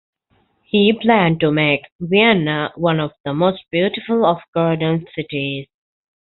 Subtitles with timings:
[0.63, 5.67] He planned to make Vienna one of the most beautiful of garden cities.